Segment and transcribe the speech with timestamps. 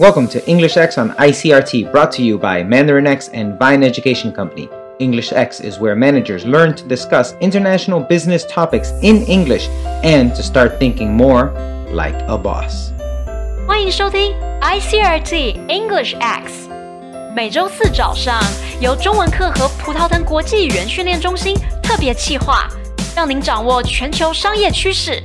[0.00, 4.32] Welcome to English X on ICRT, brought to you by Mandarin X and Vine Education
[4.32, 4.68] Company.
[4.98, 9.68] English X is where managers learn to discuss international business topics in English
[10.02, 11.52] and to start thinking more
[11.90, 12.92] like a boss.
[13.66, 16.68] 欢迎收听 ICRT English X，
[17.36, 18.40] 每周四早上
[18.80, 22.68] 由中文课和葡萄藤国际语言训练中心特别企划，
[23.14, 25.22] 让您掌握全球商业趋势。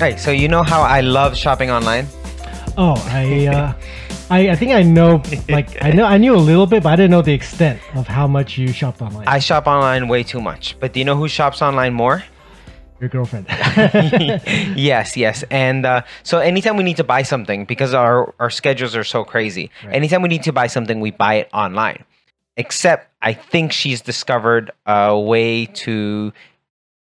[0.00, 2.06] Hey, so you know how I love shopping online?
[2.76, 3.72] Oh, I, uh,
[4.29, 5.21] I, I think I know.
[5.49, 8.07] Like, I know, I knew a little bit, but I didn't know the extent of
[8.07, 9.27] how much you shopped online.
[9.27, 10.79] I shop online way too much.
[10.79, 12.23] But do you know who shops online more?
[12.99, 13.47] Your girlfriend.
[14.77, 15.43] yes, yes.
[15.49, 19.23] And uh, so anytime we need to buy something, because our, our schedules are so
[19.23, 22.03] crazy, anytime we need to buy something, we buy it online.
[22.57, 26.33] Except I think she's discovered a way to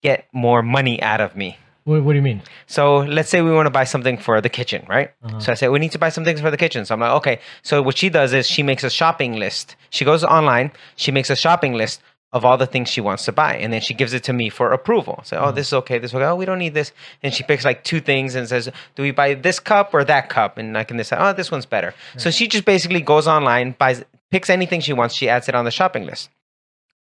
[0.03, 1.57] get more money out of me.
[1.85, 2.41] What, what do you mean?
[2.67, 5.11] So let's say we want to buy something for the kitchen, right?
[5.23, 5.39] Uh-huh.
[5.39, 6.83] So I say we need to buy some things for the kitchen.
[6.83, 7.39] So I'm like, okay.
[7.63, 9.75] So what she does is she makes a shopping list.
[9.91, 12.01] She goes online, she makes a shopping list
[12.33, 14.49] of all the things she wants to buy, and then she gives it to me
[14.49, 15.21] for approval.
[15.23, 15.51] So, oh, uh-huh.
[15.51, 15.99] this is okay.
[15.99, 16.25] This is okay.
[16.25, 16.91] Oh, we don't need this.
[17.23, 20.27] And she picks like two things and says, do we buy this cup or that
[20.27, 20.57] cup?
[20.57, 21.93] And I can decide, oh, this one's better.
[22.17, 25.15] So she just basically goes online, buys, picks anything she wants.
[25.15, 26.29] She adds it on the shopping list.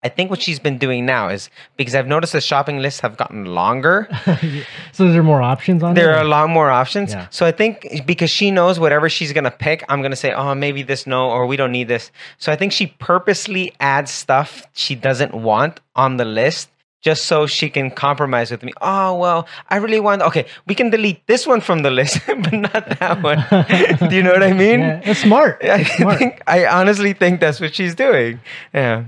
[0.06, 3.14] I think what she's been doing now is because I've noticed the shopping lists have
[3.22, 3.96] gotten longer.
[4.96, 6.16] So, there are more options on There it?
[6.16, 7.08] are a lot more options.
[7.12, 7.26] Yeah.
[7.30, 7.72] So I think
[8.06, 11.42] because she knows whatever she's gonna pick, I'm gonna say, oh, maybe this no, or
[11.50, 12.10] we don't need this.
[12.38, 16.68] So I think she purposely adds stuff she doesn't want on the list
[17.02, 18.72] just so she can compromise with me.
[18.80, 20.22] Oh well, I really want.
[20.22, 23.40] Okay, we can delete this one from the list, but not that one.
[24.10, 24.80] Do you know what I mean?
[24.80, 25.62] Yeah, it's smart.
[25.62, 26.18] I smart.
[26.18, 28.40] think I honestly think that's what she's doing.
[28.72, 29.04] Yeah.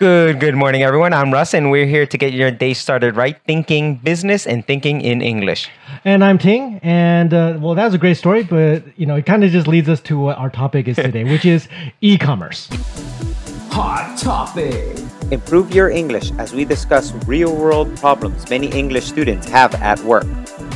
[0.00, 1.12] Good good morning everyone.
[1.12, 5.00] I'm Russ and we're here to get your day started right thinking business and thinking
[5.00, 5.68] in English.
[6.04, 6.78] And I'm Ting.
[6.84, 9.66] And uh, well, that was a great story, but you know, it kind of just
[9.66, 11.66] leads us to what our topic is today, which is
[12.00, 12.68] e-commerce.
[13.77, 14.97] Hot topic.
[15.31, 20.25] Improve your English as we discuss real world problems many English students have at work.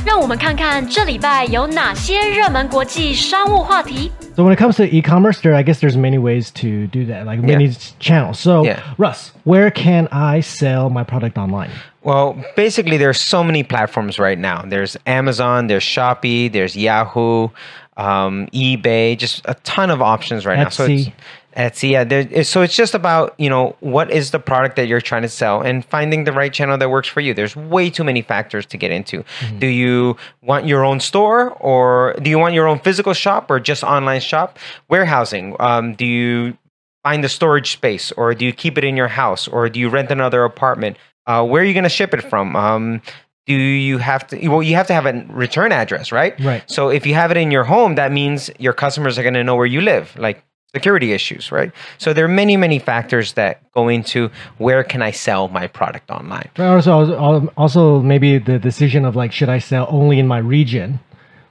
[0.06, 4.10] 让我们看看这礼拜有哪些热门国际商务话题。
[4.36, 7.24] So when it comes to e-commerce, there I guess there's many ways to do that,
[7.26, 8.38] like many s- channels.
[8.38, 8.78] So, Yeah.
[8.96, 11.70] Russ, where can I sell my product online?
[12.02, 14.62] Well, basically there's so many platforms right now.
[14.64, 17.48] There's Amazon, there's Shopee, there's Yahoo,
[17.96, 20.68] um, eBay, just a ton of options right now.
[20.70, 21.10] So it's,
[21.55, 21.91] Etsy.
[21.91, 22.03] Yeah.
[22.03, 25.29] There, so it's just about you know what is the product that you're trying to
[25.29, 27.33] sell and finding the right channel that works for you.
[27.33, 29.23] There's way too many factors to get into.
[29.59, 33.59] Do you want your own store or do you want your own physical shop or
[33.59, 34.57] just online shop?
[34.89, 35.55] Warehousing.
[35.59, 36.57] Um, do you
[37.03, 39.89] find the storage space or do you keep it in your house or do you
[39.89, 40.97] rent another apartment?
[41.25, 42.55] Uh, where are you going to ship it from?
[42.55, 43.01] Um,
[43.45, 46.63] do you have to well you have to have a return address right Right.
[46.71, 49.43] so if you have it in your home that means your customers are going to
[49.43, 53.71] know where you live like security issues right so there are many many factors that
[53.73, 59.05] go into where can i sell my product online But also, also, maybe the decision
[59.05, 60.99] of like, should I sell only in my region,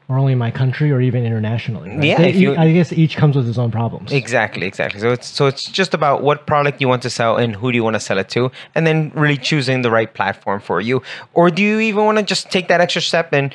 [0.08, 1.90] or only in my country, or even internationally?
[1.90, 2.04] right?
[2.04, 4.12] Yeah, They- you- I guess each comes with its own problems.
[4.12, 5.00] Exactly, exactly.
[5.00, 7.76] So it's so it's just about what product you want to sell and who do
[7.76, 11.02] you want to sell it to, and then really choosing the right platform for you.
[11.34, 13.54] Or do you even want to just take that extra step and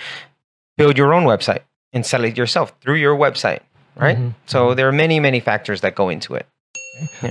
[0.78, 1.63] build your own website
[1.94, 3.61] and sell it yourself through your website,
[3.97, 4.18] right?
[4.46, 6.46] So there are many, many factors that go into it.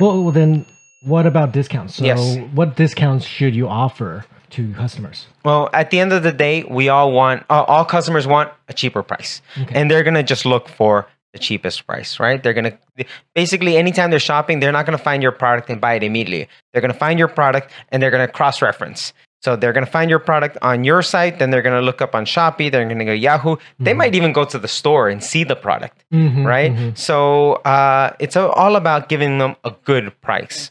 [0.00, 0.66] Well, well, then
[1.04, 1.96] what about discounts?
[1.96, 2.38] So, Yes.
[2.54, 5.26] what discounts should you offer to customers?
[5.44, 8.72] Well, at the end of the day, we all want uh, all customers want a
[8.72, 12.42] cheaper price, and they're gonna just look for the cheapest price, right?
[12.42, 12.78] They're gonna
[13.34, 16.48] basically anytime they're shopping, they're not gonna find your product and buy it immediately.
[16.72, 19.12] They're gonna find your product and they're gonna cross reference.
[19.42, 22.24] So they're gonna find your product on your site, then they're gonna look up on
[22.24, 23.56] Shopee, they're gonna go Yahoo.
[23.78, 26.92] They might even go to the store and see the product, right?
[26.98, 30.70] So uh, it's all about giving them a good price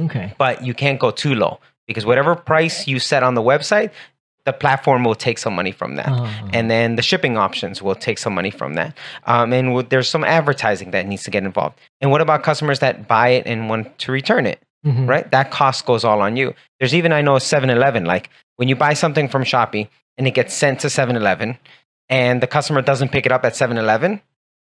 [0.00, 0.32] Okay.
[0.38, 3.90] but you can't go too low because whatever price you set on the website,
[4.44, 6.48] the platform will take some money from that, Uh-huh.
[6.52, 8.96] and then the shipping options will take some money from that.
[9.26, 11.78] Um, and w- there's some advertising that needs to get involved.
[12.02, 14.60] And what about customers that buy it and want to return it?
[14.84, 15.08] Mhm.
[15.08, 16.54] Right, that cost goes all on you.
[16.78, 18.04] There's even I know 7-Eleven.
[18.04, 19.88] Like when you buy something from Shopee
[20.18, 21.58] and it gets sent to 7-Eleven,
[22.10, 24.20] and the customer doesn't pick it up at 7-Eleven,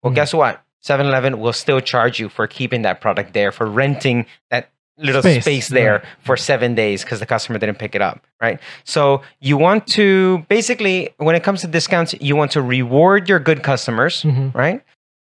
[0.03, 0.17] well, Mhm.
[0.17, 0.63] guess what?
[0.81, 4.69] 7-Eleven will still charge you for keeping that product there, for renting that
[4.99, 6.05] little Space, space, there right.
[6.21, 8.61] for seven days because the customer didn't pick it up, right?
[8.85, 13.41] So you want to basically, when it comes to discounts, you want to reward your
[13.41, 14.55] good customers, Mhm.
[14.55, 14.83] right?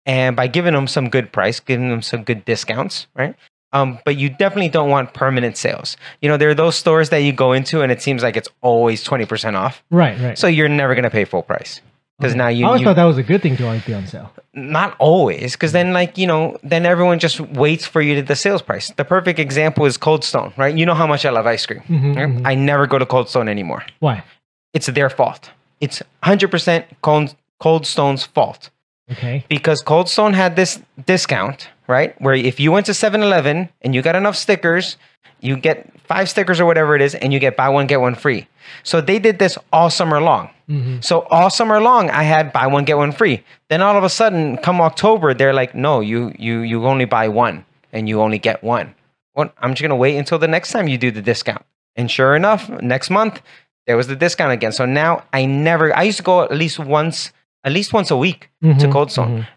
[0.05, 3.35] And by giving them some good price, giving them some good discounts, right?
[3.75, 5.97] Um, but you definitely don't want permanent sales.
[6.23, 8.49] You know, there are those stores that you go into and it seems like it's
[8.63, 9.83] always 20% off.
[9.91, 10.39] Right, right.
[10.39, 11.81] So you're never going to pay full price.
[12.19, 12.39] because Okay.
[12.39, 14.07] now you, I always you thought that was a good thing to always be on
[14.07, 14.31] sale.
[14.55, 18.37] not always because then like you know then everyone just waits for you to the
[18.37, 21.45] sales price the perfect example is cold stone right you know how much i love
[21.57, 21.83] ice cream
[22.19, 22.41] right?
[22.53, 24.23] i never go to cold stone anymore Why?
[24.73, 25.51] it's their fault
[25.81, 28.71] it's 100% cold, cold stone's fault
[29.13, 29.45] Okay.
[29.49, 32.21] because cold stone had this discount right?
[32.21, 34.97] Where if you went to 7-eleven and you got enough stickers
[35.45, 38.15] you get five stickers or whatever it is and you get buy one get one
[38.15, 38.49] free.
[38.83, 40.49] So they did this all summer long.
[40.69, 41.01] Mm-hmm.
[41.01, 43.45] So all summer long i had buy one get one free.
[43.69, 47.29] Then all of a sudden come october they're like no you you you only buy
[47.29, 48.95] one and you only get one.
[49.35, 51.65] Well i'm just going to wait until the next time you do the discount.
[51.95, 53.43] And sure enough next month
[53.87, 54.73] there was the discount again.
[54.73, 57.33] So now i never i used to go at least once
[57.65, 58.79] at least once a week mm-hmm.
[58.79, 59.51] to cold stone mm-hmm.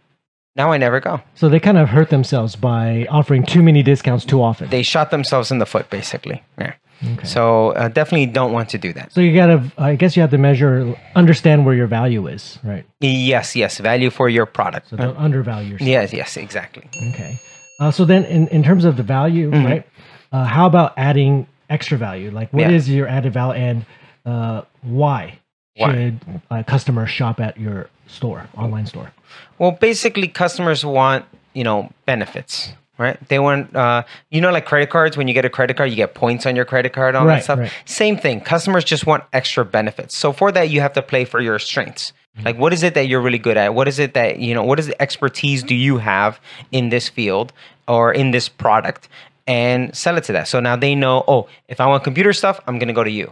[0.58, 4.26] Now i never go So they kind of hurt themselves by offering too many discounts
[4.26, 4.70] too often.
[4.70, 6.74] they shot themselves in the foot basically yeah
[7.14, 7.28] Okay.
[7.28, 10.32] so uh, definitely don't want to do that so you gotta, I guess you have
[10.32, 12.86] to measure, understand where your value is, right?
[13.02, 15.88] yes yes value for your product So don't undervalue yourself.
[15.88, 17.38] yes yes exactly Okay.
[17.80, 19.66] Uh, so then, in, in terms of the value, Mm-hmm.
[19.68, 19.86] right?
[20.32, 22.32] Uh, how about adding extra value?
[22.32, 22.96] Like, what is Yeah.
[22.98, 23.86] your added value, and
[24.26, 25.38] uh, why,
[25.76, 25.92] Why?
[25.94, 26.20] should
[26.50, 29.12] a customer shop at your store, online store?
[29.60, 33.20] well basically customers want you know benefits right?
[33.30, 35.96] They want uh, you know like credit cards when you get a credit card you
[35.96, 37.60] get points on your credit card all Right, that stuff?
[37.60, 37.72] right.
[37.86, 38.42] same thing.
[38.42, 40.18] Customers just want extra benefits.
[40.18, 42.12] So for that you have to play for your strengths.
[42.12, 42.46] Mm-hmm.
[42.46, 43.76] like what is it that you're really good at?
[43.76, 46.40] What is it that you know what is the expertise do you have
[46.72, 47.54] in this field
[47.88, 49.10] or in this product?
[49.46, 50.48] And sell it to that.
[50.48, 53.12] So now they know oh if i want computer stuff i'm going to go to
[53.12, 53.32] you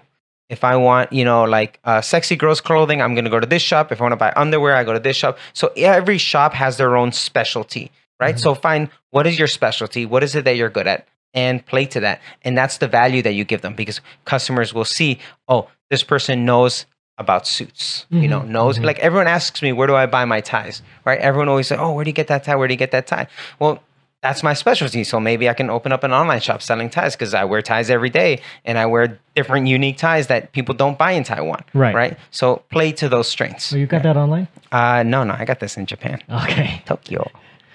[0.50, 3.48] if I want, you know, like uh, sexy girls clothing, I'm going to go to
[3.48, 3.92] this shop.
[3.92, 5.38] If I want to buy underwear, I go to this shop.
[5.54, 8.40] So every shop has their own specialty, right?
[8.40, 8.62] So mm-hmm.
[8.62, 10.06] find what is your specialty?
[10.06, 11.08] What is it that you're good at?
[11.34, 12.22] And play to that.
[12.44, 16.46] And that's the value that you give them because customers will see, oh, this person
[16.46, 16.86] knows
[17.18, 18.52] about suits, you know, mm-hmm.
[18.52, 18.86] knows mm-hmm.
[18.86, 21.20] like everyone asks me, where do I buy my ties, right?
[21.20, 22.56] Everyone always say, oh, where do you get that tie?
[22.56, 23.28] Where do you get that tie?
[23.58, 23.82] Well,
[24.26, 25.04] that's my specialty.
[25.04, 27.88] So maybe I can open up an online shop selling ties because I wear ties
[27.92, 31.62] every day and I wear different unique ties that people don't buy in Taiwan.
[31.76, 31.94] Right.
[31.94, 32.18] Right.
[32.32, 33.66] So play to those strengths.
[33.66, 34.48] So you got that online?
[34.72, 36.82] Uh, no, no, I got this in Japan, Okay.
[36.86, 37.30] Tokyo.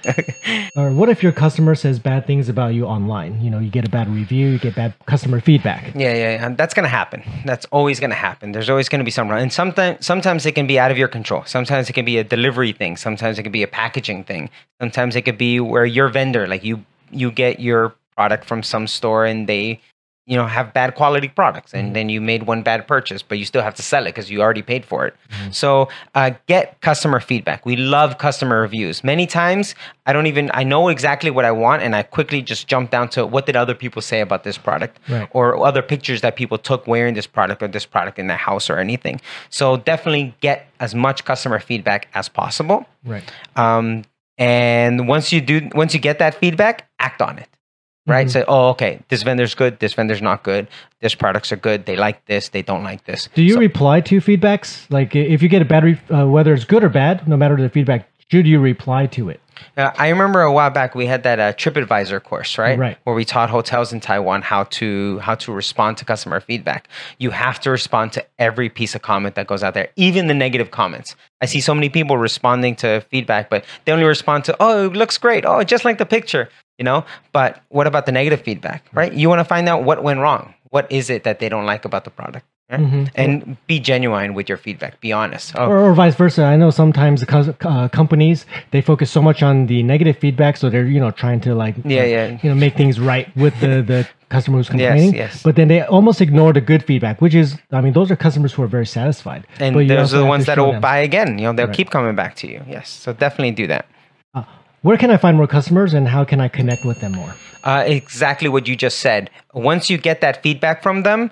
[0.77, 3.41] Or what if your customer says bad things about you online?
[3.41, 5.95] You know, you get a bad review, you get bad customer feedback.
[5.95, 6.49] Yeah, yeah, yeah.
[6.51, 7.23] That's gonna happen.
[7.45, 8.53] That's always gonna happen.
[8.53, 11.09] There's always gonna be some wrong, and sometimes sometimes it can be out of your
[11.09, 11.43] control.
[11.45, 12.97] Sometimes it can be a delivery thing.
[12.97, 14.49] Sometimes it can be a packaging thing.
[14.81, 18.87] Sometimes it could be where your vendor, like you, you get your product from some
[18.87, 19.81] store and they,
[20.31, 23.45] you know, have bad quality products, and then you made one bad purchase, but you
[23.45, 25.15] still have to sell it because you already paid for it.
[25.51, 27.67] So uh, get customer feedback.
[27.67, 29.03] We love customer reviews.
[29.03, 29.75] Many times
[30.07, 33.09] I don't even I know exactly what I want, and I quickly just jump down
[33.11, 35.29] to what did other people say about this product Right.
[35.33, 38.71] or other pictures that people took wearing this product or this product in their house
[38.71, 39.21] or anything.
[39.49, 42.87] So definitely get as much customer feedback as possible.
[43.05, 43.25] Right.
[43.57, 44.05] Um,
[44.39, 47.49] and once you do, once you get that feedback, act on it.
[48.07, 48.27] Right?
[48.27, 48.33] Mm-hmm.
[48.33, 49.79] Say, oh, okay, this vendor's good.
[49.79, 50.67] This vendor's not good.
[51.01, 51.87] This products are good.
[51.87, 52.49] They like this.
[52.49, 53.29] They don't like this.
[53.35, 54.87] Do you So- reply to feedbacks?
[54.91, 57.57] Like, if you get a bad, re- uh, whether it's good or bad, no matter
[57.57, 59.41] the feedback, should you reply to it?
[59.77, 62.79] Uh, I remember a while back we had that uh, TripAdvisor course, right?
[62.79, 62.97] Right.
[63.05, 66.89] Where we taught hotels in Taiwan how to how to respond to customer feedback.
[67.19, 70.35] You have to respond to every piece of comment that goes out there, even the
[70.35, 71.15] negative comments.
[71.43, 74.95] I see so many people responding to feedback, but they only respond to, "Oh, it
[74.95, 75.45] looks great.
[75.45, 76.49] Oh, just like the picture."
[76.81, 77.05] You know.
[77.33, 79.13] But what about the negative feedback, right?
[79.13, 80.55] You want to find out what went wrong.
[80.71, 82.47] What is it that they don't like about the product?
[82.71, 83.11] right?
[83.17, 85.01] And be genuine with your feedback.
[85.01, 85.53] Be honest.
[85.59, 86.45] Oh, or, or vice versa.
[86.45, 90.71] I know sometimes the uh, companies they focus so much on the negative feedback, so
[90.71, 92.39] they're you know trying to like Yeah, uh, yeah.
[92.43, 95.13] you know make things right with the the customer who's complaining.
[95.15, 95.35] yes.
[95.35, 95.43] yes.
[95.43, 98.53] But then they almost ignore the good feedback, which is I mean those are customers
[98.55, 99.43] who are very satisfied.
[99.59, 100.81] and those are the ones that will them.
[100.81, 101.31] buy again.
[101.39, 101.77] You know, they'll Right.
[101.77, 102.63] keep coming back to you.
[102.77, 102.89] Yes.
[102.89, 103.85] So definitely do that.
[104.83, 107.35] Where can I find more customers, and how can I connect with them more?
[107.65, 109.29] Uh, exactly what you just said.
[109.53, 111.31] Once you get that feedback from them,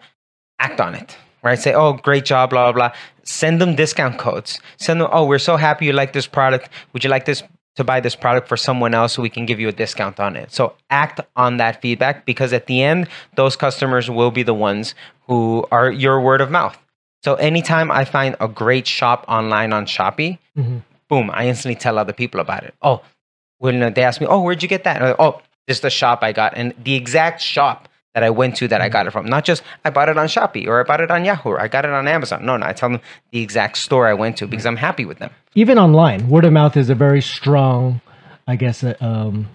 [0.59, 1.17] act on it.
[1.43, 1.59] Right?
[1.59, 2.97] Say, oh, great job, blah, blah, blah.
[3.23, 4.61] Send them discount codes.
[4.77, 6.69] Send them, oh, we're so happy you like this product.
[6.93, 7.43] Would you like this
[7.77, 10.37] to buy this product for someone else so we can give you a discount on
[10.37, 10.53] it?
[10.53, 14.95] So act on that feedback because at the end, those customers will be the ones
[15.27, 16.77] who are your word of mouth.
[17.25, 20.39] So anytime I find a great shop online on Shopee,
[21.09, 22.75] boom, I instantly tell other people about it.
[22.83, 23.03] Oh,
[23.59, 25.01] when they ask me, oh, where'd you get that?
[25.01, 26.57] Like, oh, this is the shop I got.
[26.57, 29.27] And the exact shop that I went to that I got it from.
[29.27, 31.69] Not just I bought it on Shopee or I bought it on Yahoo or I
[31.69, 32.45] got it on Amazon.
[32.45, 33.01] No, no, I tell them
[33.31, 35.31] the exact store I went to because I'm happy with them.
[35.55, 38.01] Even online, word of mouth is a very strong,
[38.47, 39.49] I guess, uh, um,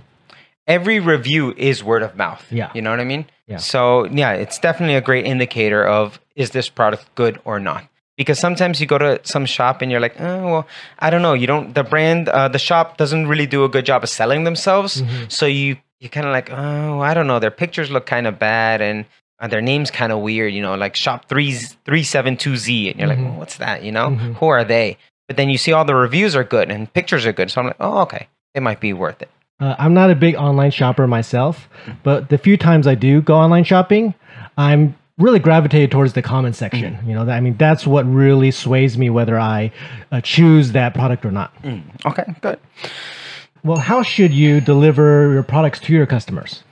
[0.65, 2.45] Every review is word of mouth.
[2.49, 2.71] Yeah.
[2.73, 3.25] You know what I mean?
[3.47, 3.57] Yeah.
[3.57, 7.85] So, yeah, it's definitely a great indicator of is this product good or not?
[8.17, 10.67] Because sometimes you go to some shop and you're like, oh, well,
[10.99, 11.33] I don't know.
[11.33, 14.43] You don't the brand, uh, the shop doesn't really do a good job of selling
[14.43, 15.01] themselves.
[15.29, 17.39] So you you kind of like, oh, I don't know.
[17.39, 19.05] Their pictures look kind of bad and.
[19.39, 21.53] Uh, their name's kind of weird, you know, like shop three
[21.83, 23.83] three seven two Z, and you're like, well, what's that?
[23.83, 24.95] You know, who are they?
[25.27, 27.67] But then you see all the reviews are good and pictures are good, so I'm
[27.67, 29.29] like, oh, okay, it might be worth it.
[29.59, 31.67] Uh, I'm not a big online shopper myself,
[32.03, 34.13] but the few times I do go online shopping,
[34.55, 36.97] I'm really gravitated towards the comment section.
[37.05, 39.71] You know, I mean, that's what really sways me whether I
[40.11, 41.53] uh, choose that product or not.
[42.05, 42.59] Okay, good.
[43.63, 46.63] Well, how should you deliver your products to your customers?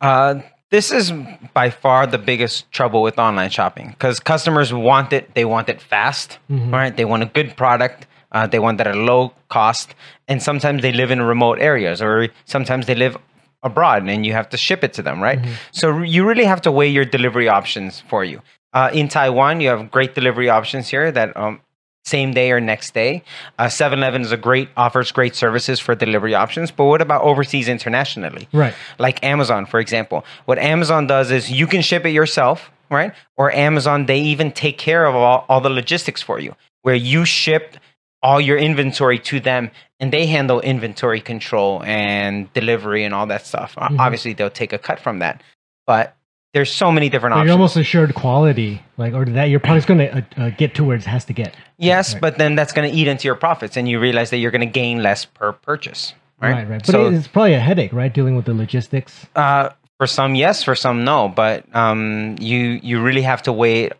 [0.00, 1.12] Uh, this is
[1.52, 5.34] by far the biggest trouble with online shopping because customers want it.
[5.34, 6.38] They want it fast,
[6.70, 6.96] right?
[6.96, 8.06] They want a good product.
[8.30, 9.96] Uh, they want that at a low cost,
[10.28, 13.16] and sometimes they live in remote areas, or sometimes they live
[13.62, 15.38] abroad, and you have to ship it to them, right?
[15.72, 18.40] So you really have to weigh your delivery options for you.
[18.72, 21.60] Uh, in Taiwan, you have great delivery options here that um,
[22.04, 23.22] same day or next day.
[23.58, 26.70] Uh, 7-Eleven is a great offers great services for delivery options.
[26.70, 28.48] But what about overseas internationally?
[28.52, 28.74] Right.
[28.98, 30.24] Like Amazon, for example.
[30.46, 33.12] What Amazon does is you can ship it yourself, right?
[33.36, 37.24] Or Amazon, they even take care of all, all the logistics for you, where you
[37.24, 37.76] ship
[38.22, 43.46] all your inventory to them and they handle inventory control and delivery and all that
[43.46, 43.74] stuff.
[43.78, 45.42] O- Obviously, they'll take a cut from that.
[45.86, 46.16] But
[46.52, 47.46] there's so many different But options.
[47.48, 50.84] you're almost assured quality, like, or that your product's going to uh, uh, get to
[50.84, 51.54] where it has to get.
[51.78, 54.50] Yes, but then that's going to eat into your profits, and you realize that you're
[54.50, 56.12] going to gain less per purchase.
[56.42, 56.80] Right, Right, right.
[56.84, 58.12] But so, it's probably a headache, right?
[58.12, 59.26] Dealing with the logistics.
[59.36, 60.64] uh, for some, yes.
[60.64, 61.28] For some, no.
[61.28, 63.90] But um, you you really have to weigh.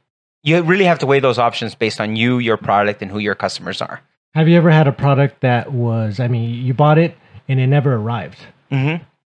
[0.42, 3.34] You really have to weigh those options based on you, your product, and who your
[3.34, 4.00] customers are.
[4.34, 7.16] Have you ever had a product that was, I mean, you bought it
[7.48, 8.38] and it never arrived?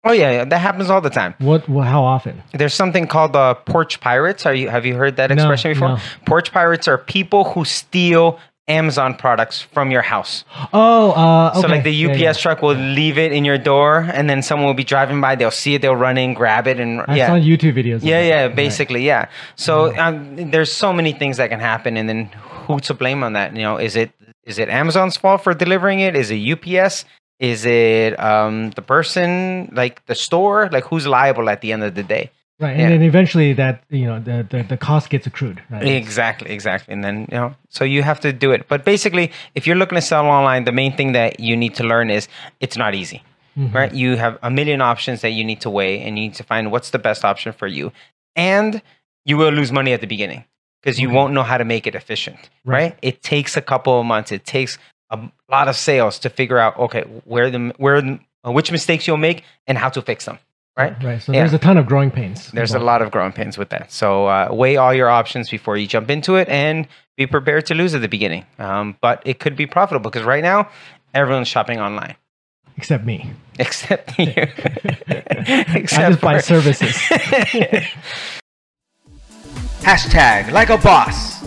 [0.06, 1.34] Oh yeah, yeah, that happens all the time.
[1.40, 2.42] What, well, how often?
[2.54, 4.46] There's something called the porch pirates.
[4.46, 5.90] Are you have you heard that No, expression before?
[5.90, 5.98] no.
[6.26, 10.46] Porch pirates are people who steal Amazon products from your house.
[10.74, 11.62] Oh, uh, okay.
[11.62, 12.34] So like the UPS yeah.
[12.34, 15.36] truck will leave it in your door, and then someone will be driving by.
[15.36, 15.82] They'll see it.
[15.82, 17.98] They'll run in, grab it, and I yeah, saw YouTube videos.
[17.98, 18.28] of yeah, that.
[18.28, 18.46] yeah.
[18.46, 18.56] Right.
[18.56, 19.28] Basically, yeah.
[19.56, 22.26] So um, there's so many things that can happen, and then
[22.68, 23.54] who to blame on that?
[23.56, 24.12] You know, is it
[24.46, 26.16] is it Amazon's fault for delivering it?
[26.16, 27.06] Is it UPS?
[27.40, 30.70] Is it um, the person, like the store?
[30.72, 32.32] Like who's liable at the end of the day?
[32.60, 32.90] Right, and Yeah.
[32.90, 35.62] then eventually that you know the the, the cost gets accrued.
[35.70, 35.84] Right.
[35.88, 36.94] Exactly, exactly.
[36.94, 38.68] And then, you know, so you have to do it.
[38.68, 41.84] But basically, if you're looking to sell online, the main thing that you need to
[41.84, 42.28] learn is
[42.60, 43.24] it's not easy,
[43.58, 43.92] right?
[43.94, 46.72] You have a million options that you need to weigh and you need to find
[46.72, 47.92] what's the best option for you.
[48.36, 48.82] And
[49.26, 50.46] you will lose money at the beginning
[50.84, 52.84] because you won't know how to make it efficient, Right.
[52.84, 52.98] right?
[53.02, 54.32] It takes a couple of months.
[54.34, 54.78] It takes
[55.10, 57.98] a lot of sales to figure out, okay, where the, where,
[58.46, 60.40] uh, which mistakes you'll make and how to fix them,
[60.78, 61.02] right?
[61.02, 61.22] Right.
[61.22, 61.40] So Yeah.
[61.40, 62.52] there's a ton of growing pains.
[62.52, 63.92] There's a lot of growing pains with that.
[63.92, 67.76] So uh, weigh all your options before you jump into it and be prepared to
[67.76, 68.46] lose at the beginning.
[68.60, 70.68] Um, but it could be profitable because right now
[71.14, 72.16] everyone's shopping online
[72.76, 73.30] except me.
[73.60, 74.34] except you.
[74.36, 76.98] I except just buy services.
[79.83, 81.45] Hashtag like a boss.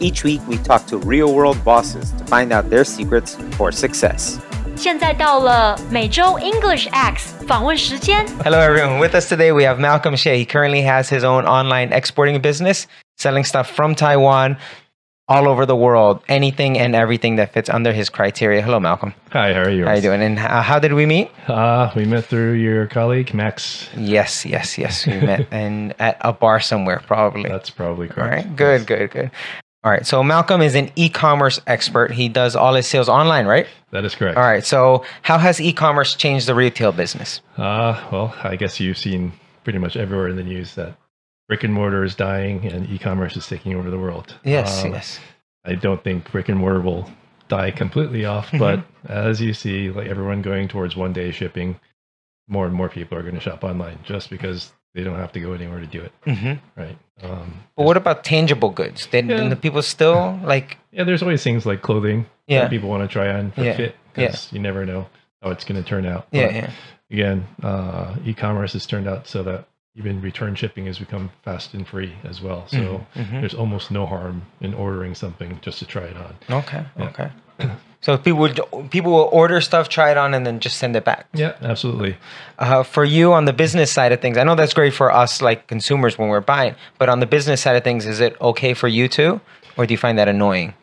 [0.00, 4.38] Each week, we talk to real world bosses to find out their secrets for success.
[4.76, 8.26] 现在到了每周 English X 访问时间。
[8.42, 8.98] Hello, everyone.
[8.98, 10.36] With us today, we have Malcolm Shea.
[10.36, 14.56] He currently has his own online exporting business, selling stuff from Taiwan
[15.29, 18.61] all over the world, anything and everything that fits under his criteria.
[18.63, 19.13] Hello, Malcolm.
[19.31, 19.85] Hi, how are you?
[19.85, 20.21] How are you doing?
[20.23, 21.29] And uh, how did we meet?
[21.47, 23.87] Uh, we met through your colleague, Max.
[23.95, 25.05] Yes, yes, yes.
[25.05, 27.47] We met and at a bar somewhere, probably.
[27.47, 28.19] That's probably correct.
[28.19, 29.31] All right, Good, good, good.
[29.83, 30.05] All right.
[30.05, 32.11] So Malcolm is an e-commerce expert.
[32.11, 33.65] He does all his sales online, right?
[33.91, 34.35] That is correct.
[34.37, 34.65] All right.
[34.65, 37.39] So how has e-commerce changed the retail business?
[37.55, 39.31] Uh, well, I guess you've seen
[39.63, 40.95] pretty much everywhere in the news that
[41.49, 44.35] brick and mortar is dying and e-commerce is taking over the world.
[44.45, 45.19] Yes, Um, yes.
[45.65, 47.09] I don't think brick and mortar will
[47.49, 51.79] die completely off, but as you see, like everyone going towards one day shipping,
[52.47, 55.39] more and more people are going to shop online just because they don't have to
[55.39, 56.11] go anywhere to do it.
[56.23, 56.97] hmm Right.
[57.21, 59.07] Um, But what about tangible goods?
[59.07, 59.49] Then Yeah.
[59.49, 60.77] the people still like?
[60.91, 62.61] Yeah, there's always things like clothing Yeah.
[62.61, 63.75] that people want to try on for Yeah.
[63.75, 65.07] fit because you never know
[65.41, 66.27] how it's going to turn out.
[66.31, 66.69] Yeah, But yeah.
[67.11, 69.65] Again, uh, e-commerce has turned out so that
[69.99, 72.67] even return shipping has become fast and free as well.
[72.67, 73.41] So mhm.
[73.41, 76.35] there's almost no harm in ordering something just to try it on.
[76.49, 76.85] Okay.
[76.97, 77.09] Yeah.
[77.09, 77.29] Okay.
[78.01, 81.03] So people would people will order stuff, try it on, and then just send it
[81.03, 81.27] back.
[81.33, 82.15] Yeah, absolutely.
[82.57, 85.41] Uh, for you on the business side of things, I know that's great for us
[85.41, 88.73] like consumers when we're buying, but on the business side of things, is it okay
[88.73, 89.41] for you too,
[89.75, 90.73] or do you find that annoying?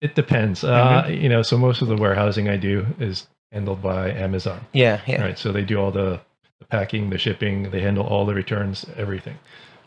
[0.00, 0.64] It depends.
[0.64, 4.66] Uh, you know, so most of the warehousing I do is handled by Amazon.
[4.72, 5.22] Yeah, yeah.
[5.22, 5.38] Right.
[5.38, 6.20] So they do all the
[6.70, 9.38] packing, the shipping, they handle all the returns, everything.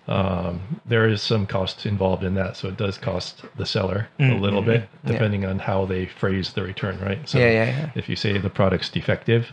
[0.05, 4.33] Um, there is some cost involved in that, so it does cost the seller a
[4.33, 5.07] little bit, Mm-hmm.
[5.07, 5.13] Yeah.
[5.13, 7.27] depending on how they phrase the return, right?
[7.27, 7.89] So Yeah, yeah, yeah.
[7.95, 9.51] if you say the product's defective,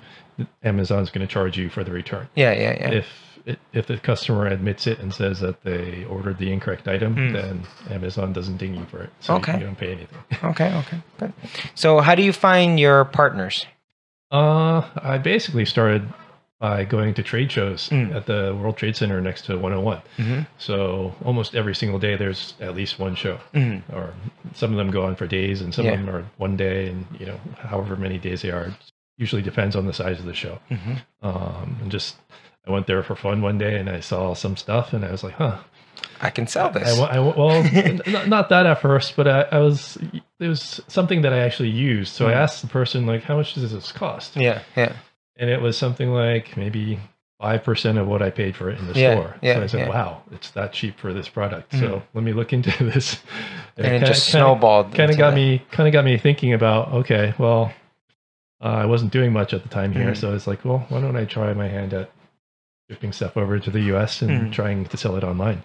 [0.65, 2.29] Amazon's going to charge you for the return.
[2.35, 2.91] Yeah, yeah, yeah.
[2.91, 3.07] If
[3.47, 7.63] it, if the customer admits it and says that they ordered the incorrect item, then
[7.91, 9.39] Amazon doesn't ding you for it, so you-.
[9.41, 9.59] Okay.
[9.59, 10.19] you don't pay anything.
[10.45, 11.33] okay, okay, good.
[11.75, 13.67] So, how do you find your partners?
[14.33, 16.07] Uh, I basically started
[16.61, 18.15] by going to trade shows Mm.
[18.15, 20.03] at the World Trade Center next to 101.
[20.19, 20.47] Mhm.
[20.59, 23.83] So almost every single day, there's at least one show, Mhm.
[23.93, 24.13] or
[24.55, 25.93] some of them go on for days, and some Yeah.
[25.93, 28.75] of them are one day, and you know, however many days they are,
[29.17, 30.59] usually depends on the size of the show.
[30.71, 31.01] Mhm.
[31.23, 32.17] Um, and just
[32.69, 35.25] I went there for fun one day, and I saw some stuff, and I was
[35.25, 35.57] like, huh.
[36.23, 36.99] I can sell this.
[37.01, 39.97] I wa- well, n- not, not that at first, but I, I was
[40.39, 42.13] it was something that I actually used.
[42.15, 44.35] So I asked the person like, how much does this cost?
[44.35, 44.43] Mm.
[44.43, 44.93] yeah, yeah.
[45.37, 46.99] And it was something like maybe
[47.41, 49.37] five percent of what I paid for it in the Yeah, store.
[49.43, 49.89] yeah, so I said, yeah.
[49.89, 51.81] "Wow, it's that cheap for this product." Mhm.
[51.81, 53.21] So let me look into this.
[53.77, 55.37] And it just snowballed Kind of got that.
[55.37, 56.93] me, kind of got me thinking about.
[56.93, 57.73] Okay, well,
[58.63, 60.17] uh, I wasn't doing much at the time here, Mhm.
[60.17, 62.11] so it's like, well, why don't I try my hand at
[62.91, 64.21] shipping stuff over to the U.S.
[64.21, 64.53] and Mhm.
[64.53, 65.63] trying to sell it online?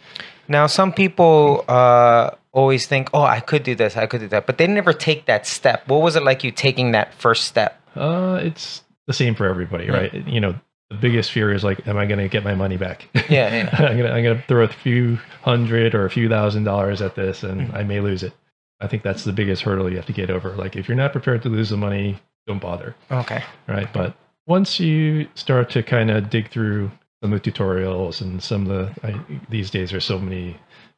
[0.48, 4.46] Now, some people uh, always think, "Oh, I could do this, I could do that,"
[4.46, 5.84] but they never take that step.
[5.88, 7.82] What was it like you taking that first step?
[7.98, 9.92] Uh, it's the same for everybody, Yeah.
[9.98, 10.14] right?
[10.28, 10.56] You know,
[10.90, 13.08] the biggest fear is like, am I going to get my money back?
[13.30, 13.70] Yeah, yeah.
[13.80, 17.44] I'm gonna I'm gonna throw a few hundred or a few thousand dollars at this,
[17.44, 17.76] and Mhm.
[17.76, 18.34] I may lose it.
[18.82, 20.50] I think that's the biggest hurdle you have to get over.
[20.52, 23.42] Like, if you're not prepared to lose the money, don't bother, Okay.
[23.68, 23.92] right?
[23.94, 24.14] But
[24.46, 26.92] once you start to kind of dig through
[27.24, 29.20] some of the tutorials and some of the I,
[29.50, 30.58] these days there's so many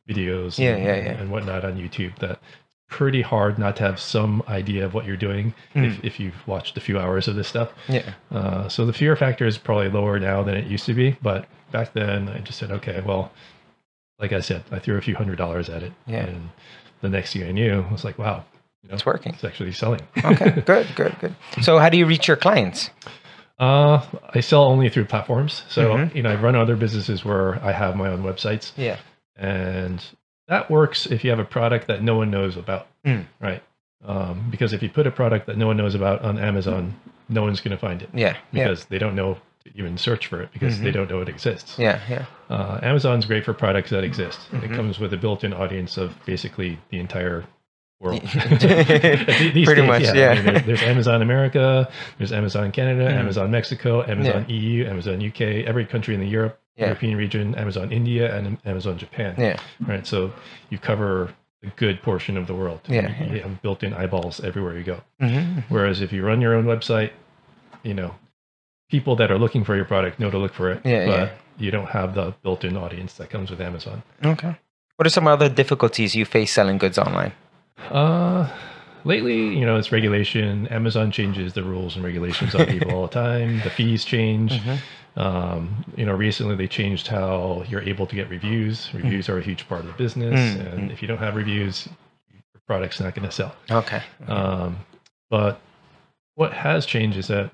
[0.09, 1.11] videos Yeah, and, yeah, yeah.
[1.21, 2.39] and whatnot on YouTube that
[2.89, 5.85] pretty hard not to have some idea of what you're doing Mm.
[5.97, 7.71] if, if you've watched a few hours of this stuff.
[7.89, 8.13] Yeah.
[8.31, 11.45] Uh, so the fear factor is probably lower now than it used to be, but
[11.71, 13.31] back then I just said, okay, well,
[14.19, 16.25] like I said, I threw a few hundred dollars at it, Yeah.
[16.25, 16.49] and
[17.01, 18.45] the next thing I knew, I was like, wow,
[18.83, 19.33] you know, It's working.
[19.33, 20.01] It's actually selling.
[20.23, 20.61] Okay.
[20.65, 20.87] good.
[20.95, 21.15] Good.
[21.19, 21.35] Good.
[21.61, 22.89] So, how do you reach your clients?
[23.59, 24.01] uh,
[24.33, 26.15] I sell only through platforms, so Mhm.
[26.15, 28.97] you know, I've run other businesses where I have my own websites, Yeah.
[29.35, 30.03] and
[30.47, 33.25] that works if you have a product that no one knows about, Mm.
[33.39, 33.61] right?
[34.05, 36.95] Um, because if you put a product that no one knows about on Amazon,
[37.29, 38.35] no one's going to find it Yeah.
[38.51, 38.65] Yeah.
[38.65, 40.93] because they don't know to even search for it because they Mhm.
[40.93, 41.77] don't know it exists.
[41.77, 41.99] Yeah.
[42.09, 42.25] Yeah.
[42.49, 44.39] Uh, Amazon's great for products that exist.
[44.51, 44.63] Mhm.
[44.63, 47.43] It comes with a built-in audience of basically the entire
[47.99, 48.21] world.
[48.29, 50.33] Pretty days, much, I yeah.
[50.35, 53.17] mean, there- there's Amazon America, there's Amazon Canada, Mhm.
[53.19, 56.85] Amazon Mexico, Amazon EU, Amazon UK, every country in the Europe, Yeah.
[56.85, 59.35] European region, Amazon India, and Amazon Japan.
[59.37, 59.59] Yeah.
[59.79, 60.05] Right.
[60.05, 60.31] So
[60.69, 62.81] you cover a good portion of the world.
[62.87, 65.01] Yeah, You, have built-in eyeballs everywhere you go.
[65.19, 65.61] Mm-hmm.
[65.73, 67.11] Whereas if you run your own website,
[67.81, 68.13] you know,
[68.89, 70.81] people that are looking for your product know to look for it.
[70.85, 71.29] Yeah, but yeah.
[71.57, 74.03] you don't have the built-in audience that comes with Amazon.
[74.23, 74.55] Okay.
[74.97, 77.33] What are some other difficulties you face selling goods online?
[77.89, 78.49] Uh
[79.07, 80.67] lately, you know, it's regulation.
[80.67, 83.61] Amazon changes the rules and regulations on people all the time.
[83.63, 84.51] The fees change.
[84.53, 85.19] Mm-hmm.
[85.19, 88.89] Um, you know, recently they changed how you're able to get reviews.
[88.93, 91.87] Reviews are a huge part of the business, Mm, and if you don't have reviews,
[92.31, 93.55] your product's not going to sell.
[93.71, 94.03] Okay.
[94.27, 94.77] Um,
[95.31, 95.59] but
[96.35, 97.49] what has changed is that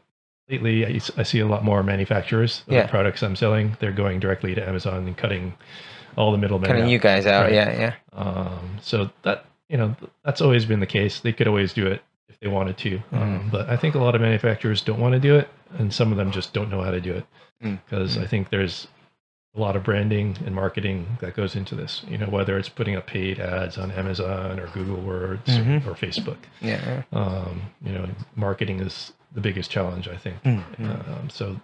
[0.50, 2.88] lately I see a lot more manufacturers of Yeah.
[2.88, 3.78] products I'm selling.
[3.80, 5.54] They're going directly to Amazon and cutting
[6.18, 6.68] all the middlemen.
[6.68, 6.89] Cutting out.
[6.89, 7.44] you guys out.
[7.46, 7.54] Right.
[7.54, 7.72] Yeah.
[7.80, 7.94] Yeah.
[8.12, 11.19] Um, so that you know that's always been the case.
[11.19, 13.52] They could always do it if they wanted to, um, Mhm.
[13.52, 16.17] but I think a lot of manufacturers don't want to do it, and some of
[16.17, 17.26] them just don't know how to do it
[17.63, 17.80] Mm.
[17.86, 18.88] because I think there's
[19.56, 22.04] a lot of branding and marketing that goes into this.
[22.10, 25.86] You know, whether it's putting up paid ads on Amazon or Google AdWords Mhm.
[25.86, 26.38] or Facebook.
[26.60, 27.04] Yeah.
[27.12, 30.41] Um, you know, marketing is the biggest challenge, I think.
[30.43, 31.60] Mm, Um, so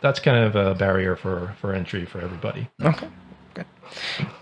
[0.00, 2.68] that's kind of a barrier for for entry for everybody.
[2.82, 3.08] Okay.
[3.54, 3.66] Good.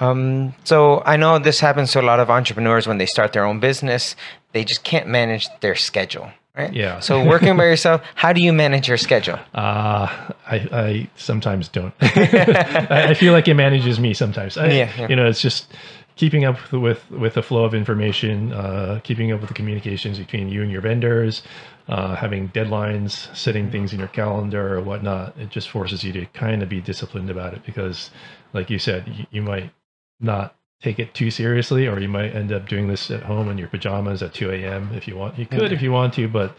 [0.00, 3.44] Um, so I know this happens to a lot of entrepreneurs when they start their
[3.44, 4.16] own business.
[4.52, 6.72] They just can't manage their schedule, right?
[6.72, 7.00] Yeah.
[7.00, 9.38] So working by yourself, how do you manage your schedule?
[9.54, 10.08] Uh,
[10.46, 11.94] I, I sometimes don't.
[12.00, 14.56] I, feel like it manages me sometimes.
[14.56, 15.08] I, Yeah, yeah.
[15.08, 15.72] You know, it's just
[16.16, 20.48] keeping up with with the flow of information, uh, keeping up with the communications between
[20.48, 21.42] you and your vendors,
[21.88, 25.36] uh, having deadlines, setting things in your calendar or whatnot.
[25.38, 28.10] It just forces you to kind of be disciplined about it because,
[28.52, 29.72] like you said, you, you might
[30.20, 33.56] not take it too seriously, or you might end up doing this at home in
[33.56, 34.90] your pajamas at 2 a.m.
[34.94, 35.38] if you want.
[35.38, 36.56] You could if you want to, but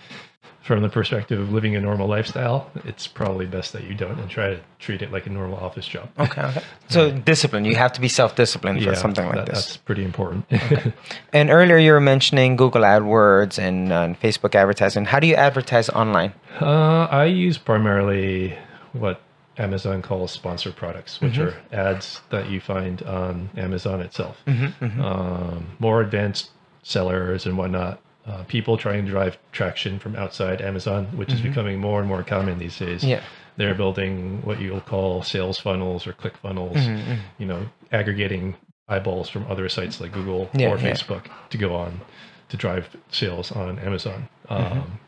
[0.61, 4.29] from the perspective of living a normal lifestyle, it's probably best that you don't and
[4.29, 6.09] try to treat it like a normal office job.
[6.17, 6.41] Okay.
[6.41, 6.61] okay.
[6.87, 7.65] So discipline.
[7.65, 9.65] You have to be self-disciplined for Yeah, something like that- this.
[9.65, 10.45] That's pretty important.
[11.33, 15.05] And earlier you were mentioning Google AdWords and uh, Facebook advertising.
[15.05, 16.33] How do you advertise online?
[16.61, 18.57] uh, I use primarily
[18.93, 19.19] what
[19.57, 24.37] Amazon calls sponsored products, which are ads that you find on Amazon itself.
[24.47, 26.51] Um, more advanced
[26.83, 31.79] sellers and whatnot, uh, people trying to drive traction from outside Amazon, which is becoming
[31.79, 33.03] more and more common these days.
[33.03, 33.21] Yeah.
[33.57, 38.55] They're building what you'll call sales funnels or click funnels, Mm-hmm, you know, aggregating
[38.87, 40.91] eyeballs from other sites like Google Yeah, or yeah.
[40.91, 42.01] Facebook to go on
[42.49, 44.27] to drive sales on Amazon.
[44.49, 44.79] Mm-hmm.
[44.79, 44.99] Um,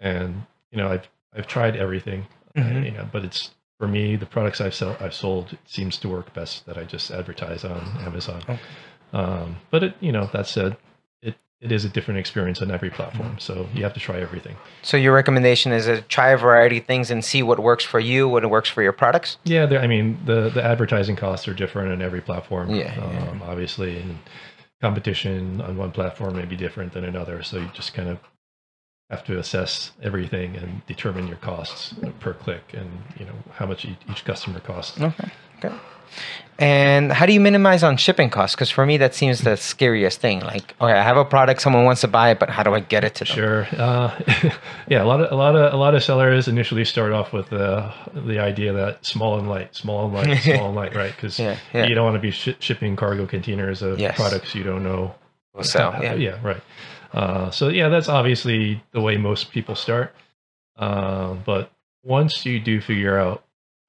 [0.00, 2.26] and you know, I've I've tried everything,
[2.56, 2.84] Mhm.
[2.84, 6.08] you know, but it's for me the products I've sell, I've sold it seems to
[6.08, 8.42] work best that I just advertise on Amazon.
[8.42, 8.58] Okay.
[9.12, 10.76] Um, but it, you know, that said,
[11.62, 14.56] it is a different experience on every platform, so you have to try everything.
[14.82, 18.00] So your recommendation is to try a variety of things and see what works for
[18.00, 19.38] you, what works for your products.
[19.44, 22.70] Yeah, I mean the the advertising costs are different on every platform.
[22.70, 23.30] Yeah, yeah.
[23.30, 24.18] um, obviously, and
[24.80, 27.44] competition on one platform may be different than another.
[27.44, 28.18] So you just kind of
[29.08, 33.84] have to assess everything and determine your costs per click and you know how much
[33.84, 35.00] each, each customer costs.
[35.00, 35.30] Okay.
[35.64, 35.74] Okay.
[36.58, 38.54] And how do you minimize on shipping costs?
[38.54, 40.40] Because for me, that seems the scariest thing.
[40.40, 42.80] Like, okay, I have a product, someone wants to buy it, but how do I
[42.80, 43.34] get it to them?
[43.34, 43.66] Sure.
[43.76, 44.20] Uh,
[44.88, 47.48] yeah, a lot of a lot of a lot of sellers initially start off with
[47.48, 51.14] the the idea that small and light, small and light, small and light, right?
[51.16, 51.86] Because Yeah, yeah.
[51.86, 54.14] you don't want to be shi shipping cargo containers of Yes.
[54.16, 55.14] products you don't know
[55.54, 55.96] We'll sell.
[56.02, 56.14] Yeah.
[56.14, 56.62] yeah, right.
[57.12, 60.14] Uh, so yeah, that's obviously the way most people start.
[60.76, 61.70] Uh, but
[62.04, 63.42] once you do figure out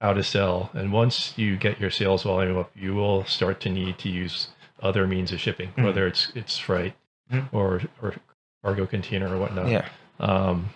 [0.03, 3.69] how to sell, and once you get your sales volume up, you will start to
[3.69, 4.49] need to use
[4.81, 5.85] other means of shipping, Mhm.
[5.85, 6.93] whether it's it's freight
[7.31, 7.47] Mhm.
[7.53, 8.13] or or
[8.61, 9.69] cargo container or whatnot.
[9.69, 9.87] Yeah.
[10.19, 10.69] Um,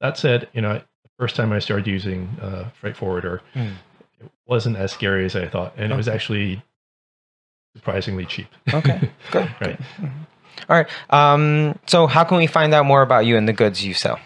[0.00, 0.82] that said, you know, the
[1.18, 3.74] first time I started using uh, Freight Forwarder, Mm.
[4.20, 6.62] it wasn't as scary as I thought, and it was actually
[7.76, 8.48] surprisingly cheap.
[8.72, 9.10] Okay.
[9.30, 9.50] Good.
[9.60, 9.78] right.
[10.70, 10.86] All right.
[11.10, 14.18] Um, so how can we find out more about you and the goods you sell?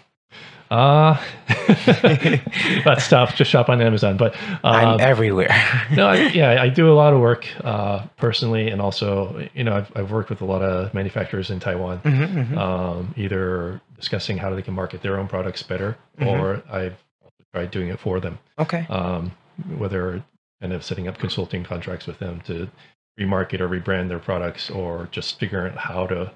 [0.70, 1.18] Uh
[2.84, 3.34] that's tough.
[3.36, 4.16] Just shop on Amazon.
[4.16, 5.48] But I'm uh, everywhere.
[5.94, 9.76] no, I, yeah, I do a lot of work uh, personally, and also, you know,
[9.76, 12.56] I've, I've worked with a lot of manufacturers in Taiwan, Mhm, mhm.
[12.58, 16.26] um, either discussing how they can market their own products better, Mhm.
[16.26, 16.96] or I've
[17.54, 18.38] tried doing it for them.
[18.58, 18.86] Okay.
[18.90, 19.32] um,
[19.76, 20.22] whether
[20.60, 22.68] kind of setting up consulting contracts with them to
[23.18, 26.30] remarket or rebrand their products, or just figuring out how to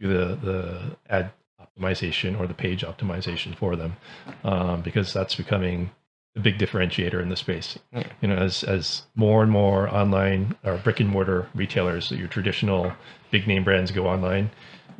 [0.00, 1.30] do the the ad
[1.78, 3.96] optimization or the page optimization for them,
[4.44, 5.90] um, because that's becoming
[6.36, 7.78] a big differentiator in the space.
[8.20, 12.92] You know, as as more and more online or brick and mortar retailers, your traditional
[13.30, 14.50] big name brands go online.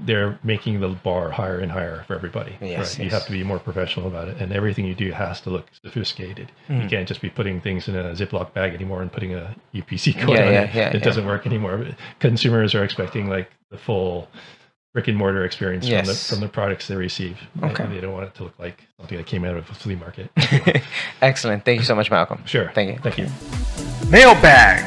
[0.00, 2.56] They're making the bar higher and higher for everybody.
[2.60, 3.12] Yes, You yes.
[3.14, 6.52] have to be more professional about it, and everything you do has to look sophisticated.
[6.68, 6.88] You Mm.
[6.90, 10.36] can't just be putting things in a Ziploc bag anymore and putting a UPC code
[10.38, 10.74] Yeah, on yeah, it.
[10.74, 11.84] yeah, it doesn't work anymore.
[12.20, 14.28] Consumers are expecting like the full
[14.97, 16.29] brick and mortar experience from the Yes.
[16.29, 17.37] from the products they receive.
[17.63, 17.83] Okay.
[17.83, 19.95] And they don't want it to look like something that came out of a flea
[19.95, 20.29] market.
[21.21, 21.65] Excellent.
[21.65, 22.39] Thank you so much, Malcolm.
[22.45, 22.71] Sure.
[22.75, 22.97] Thank you.
[23.01, 23.27] Thank you.
[24.09, 24.85] Mailbag.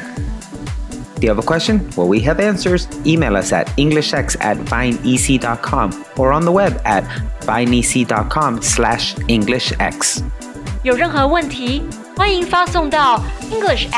[1.19, 1.89] Do you have a question?
[1.97, 2.87] Well, we have answers.
[3.05, 7.03] Email us at englishx at vineec.com or on the web at
[7.41, 10.21] vineec.com slash englishx.
[10.83, 11.81] 有任何问题，
[12.15, 13.21] 欢迎发送到
[13.51, 13.89] EnglishX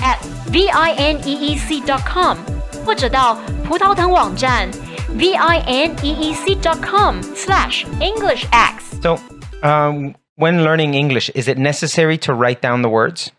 [0.00, 0.18] at
[0.50, 2.36] v i n e e c dot com，
[2.84, 4.68] 或者到葡萄藤网站
[5.13, 9.19] v i n e e c dot com slash EnglishX。So,
[9.61, 13.31] um, when learning English, is it necessary to write down the words?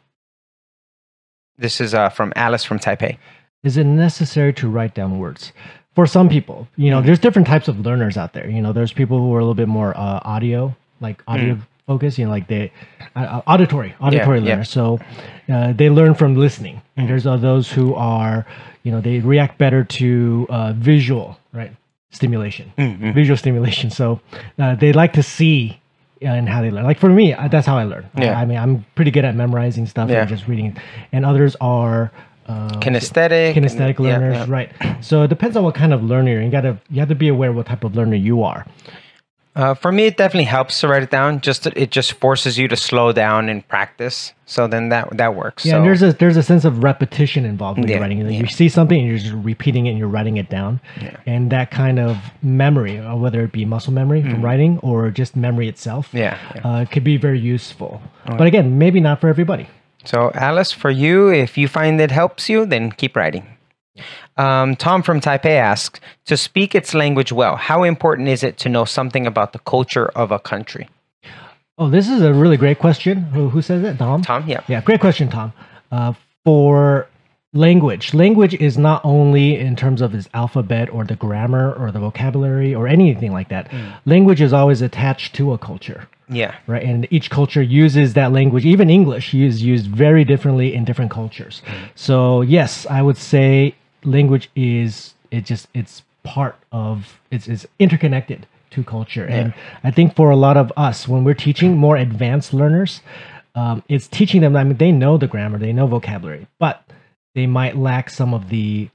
[1.59, 3.19] This is uh, from Alice from Taipei.
[3.65, 5.53] is it necessary to write down words
[5.95, 8.93] for some people you know there's different types of learners out there you know there's
[8.93, 12.47] people who are a little bit more uh, audio like audio focused you know like
[12.49, 12.73] they
[13.17, 14.51] uh, uh, auditory auditory yeah.
[14.51, 14.99] learners so
[15.53, 18.47] uh, they learn from listening and there's uh, those who are
[18.85, 21.73] you know they react better to uh, visual right
[22.11, 22.73] stimulation
[23.15, 24.21] visual stimulation so
[24.59, 25.79] uh, they like to see
[26.23, 28.39] and how they learn like for me uh, that's how i learn Yeah.
[28.39, 30.21] I, mean i'm pretty good at memorizing stuff Yeah.
[30.21, 30.77] and just reading
[31.13, 32.11] and others are
[32.49, 33.55] Kinesthetic.
[33.55, 34.47] kinesthetic Yeah, learners, yeah.
[34.49, 34.71] right?
[35.01, 36.43] So it depends on what kind of learner you're.
[36.43, 38.67] You gotta you have to be aware what type of learner you are.
[39.57, 41.41] Uh, for me, it definitely helps to write it down.
[41.41, 44.33] Just it just forces you to slow down and practice.
[44.47, 45.65] So then that that works.
[45.65, 48.25] Yeah, so, and there's a there's a sense of repetition involved when Yeah, writing.
[48.25, 48.41] Like, yeah.
[48.41, 51.17] You see something and you're just repeating it and you're writing it down, Yeah.
[51.27, 55.37] and that kind of memory, uh, whether it be muscle memory from writing or just
[55.37, 56.37] memory itself, yeah.
[56.55, 56.61] yeah.
[56.67, 58.03] uh, could be very useful.
[58.27, 59.69] But again, maybe not for everybody.
[60.05, 63.54] So, Alice, for you, if you find it helps you, then keep writing.
[64.37, 68.69] Um, Tom from Taipei asks To speak its language well, how important is it to
[68.69, 70.89] know something about the culture of a country?
[71.79, 73.23] Oh, this is a really great question.
[73.23, 73.99] Who, who says it?
[73.99, 74.23] Tom.
[74.23, 74.61] Tom, yeah.
[74.69, 75.53] Yeah, great question, Tom.
[75.91, 76.13] Uh,
[76.45, 77.09] for
[77.53, 81.99] language, language is not only in terms of its alphabet or the grammar or the
[82.01, 83.73] vocabulary or anything like that.
[84.05, 86.09] Language is always attached to a culture.
[86.29, 86.55] Yeah.
[86.67, 86.83] right?
[86.83, 88.65] And each culture uses that language.
[88.65, 91.63] Even English is used very differently in different cultures.
[91.95, 93.75] So yes, I would say
[94.07, 99.25] language is it just it's part of it's it's interconnected to culture.
[99.27, 103.03] And I think for a lot of us, when we're teaching more advanced learners,
[103.55, 104.57] um, it's teaching them.
[104.57, 106.83] I mean, they know the grammar, they know vocabulary, but
[107.37, 108.89] they might lack some of the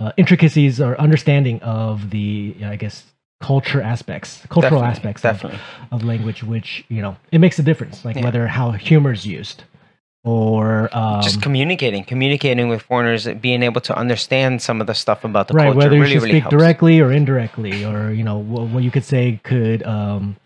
[0.00, 3.04] uh, intricacies or understanding of the, I guess,
[3.40, 5.60] culture aspects, cultural Definitely, aspects of-
[5.92, 8.04] Of, language, which you know, it makes a difference.
[8.04, 8.24] Like Yeah.
[8.24, 9.64] whether how humor is used,
[10.24, 15.24] or um, Just communicating, communicating with foreigners, being able to understand some of the stuff
[15.24, 16.56] about the right, culture whether you really, should really speak helps.
[16.56, 20.36] directly or indirectly, or you know, what, what you could say could um,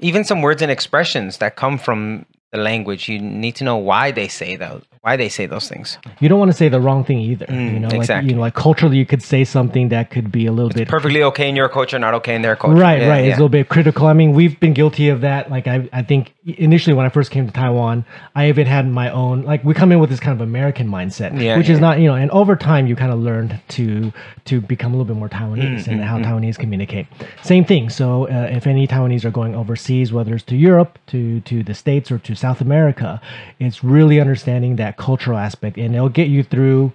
[0.00, 4.10] Even some words and expressions that come from the language, you need to know why
[4.10, 5.98] they say those, why they say those things.
[6.18, 7.46] you don't want to say the wrong thing either.
[7.46, 8.28] Mm, you know, like exactly.
[8.28, 11.22] you know, like culturally, you could say something that could be a little bit Perfectly
[11.22, 12.76] okay in your culture, not okay in their culture.
[12.76, 13.24] Right, Yeah, right.
[13.24, 14.08] It's a little bit critical.
[14.08, 15.48] I mean, we've been guilty of that.
[15.48, 19.10] Like, I, I think initially when I first came to Taiwan, I even had my
[19.10, 19.42] own.
[19.42, 22.08] Like, we come in with this kind of American mindset, Yeah, which is not, you
[22.08, 22.16] know.
[22.16, 24.12] And over time, you kind of learned to
[24.46, 27.06] to become a little bit more Taiwanese Mm, and how Taiwanese communicate.
[27.44, 27.90] Same thing.
[27.90, 31.74] So, uh, if any Taiwanese are going overseas, whether it's to Europe, to to the
[31.74, 33.20] States, or to South America,
[33.60, 36.92] it's really understanding that cultural aspect, and it'll get you through.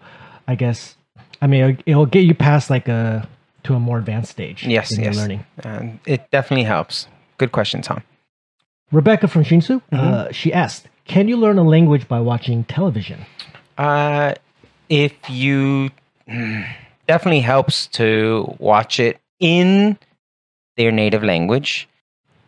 [0.47, 0.95] I guess.
[1.41, 3.27] I mean, it'll, it'll get you past like a
[3.63, 4.65] to a more advanced stage.
[4.65, 5.15] Yes, yes.
[5.15, 5.45] learning.
[5.63, 7.07] Um, it definitely helps.
[7.37, 8.03] Good question, Tom.
[8.91, 9.95] Rebecca from Hsinchu, Mm-hmm.
[9.95, 13.25] uh, she asked, "Can you learn a language by watching television?"
[13.77, 14.33] Uh,
[14.89, 15.89] if you
[17.07, 19.97] definitely helps to watch it in
[20.77, 21.87] their native language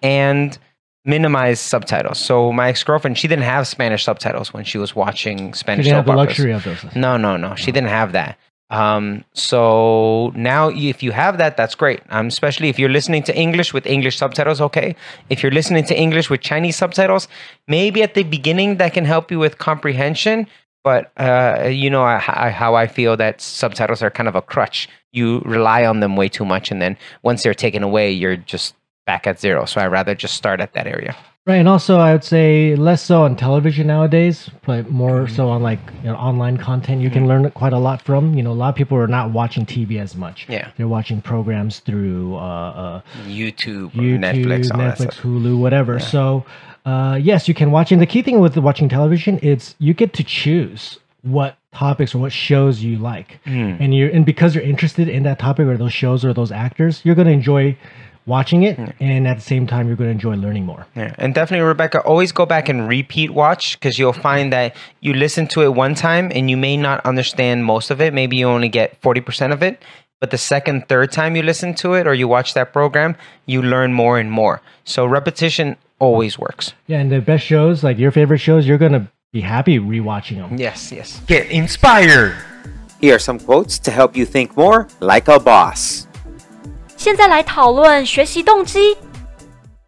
[0.01, 0.57] and
[1.05, 2.19] minimize subtitles.
[2.19, 5.85] So my ex girlfriend, she didn't have Spanish subtitles when she was watching She Spanish
[5.85, 6.83] didn't have the luxury of those.
[6.95, 7.55] No, no, no.
[7.55, 8.37] She didn't have that.
[8.69, 12.01] Um, so now if you have that, that's great.
[12.09, 14.95] Um, especially if you're listening to English with English subtitles, okay.
[15.29, 17.27] If you're listening to English with Chinese subtitles,
[17.67, 20.47] maybe at the beginning that can help you with comprehension.
[20.83, 24.41] But uh, you know I, I, how I feel that subtitles are kind of a
[24.41, 24.89] crutch.
[25.13, 28.75] You rely on them way too much, and then once they're taken away, you're just
[29.05, 29.65] back at zero.
[29.65, 31.15] So I'd rather just start at that area.
[31.45, 35.35] Right, and also I would say less so on television nowadays, but more Mm-hmm.
[35.35, 37.01] so on like you know, online content.
[37.01, 38.33] You can learn quite a lot from.
[38.33, 40.45] You know, a lot of people are not watching TV as much.
[40.47, 40.71] Yeah.
[40.77, 45.15] they're watching programs through uh, uh, YouTube, YouTube, Netflix, Netflix.
[45.19, 45.99] Hulu, whatever.
[45.99, 46.45] So,
[46.85, 47.91] uh, yes, you can watch.
[47.91, 52.19] And the key thing with watching television, it's you get to choose what topics or
[52.19, 53.75] what shows you like, Hmm.
[53.81, 57.01] and you and because you're interested in that topic or those shows or those actors,
[57.03, 57.77] you're going to enjoy
[58.25, 60.85] watching it, and at the same time, you're going to enjoy learning more.
[60.95, 65.13] Yeah, and definitely, Rebecca, always go back and repeat watch because you'll find that you
[65.13, 68.13] listen to it one time and you may not understand most of it.
[68.13, 69.81] Maybe you only get 40% of it.
[70.19, 73.61] But the second, third time you listen to it or you watch that program, you
[73.61, 74.61] learn more and more.
[74.85, 76.73] So repetition always works.
[76.87, 80.37] Yeah, and the best shows, like your favorite shows, you're going to be happy rewatching
[80.37, 80.57] them.
[80.57, 81.19] Yes, yes.
[81.27, 82.37] Get inspired.
[83.01, 86.07] Here are some quotes to help you think more like a boss.
[87.02, 88.96] 现在来讨论学习动机。